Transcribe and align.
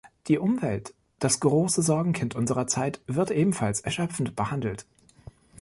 Die 0.29 0.39
Umwelt 0.39 0.95
das 1.19 1.39
große 1.41 1.83
Sorgenkind 1.83 2.33
unserer 2.33 2.65
Zeit 2.65 2.99
wird 3.05 3.29
ebenfalls 3.29 3.81
erschöpfend 3.81 4.35
behandelt. 4.35 4.87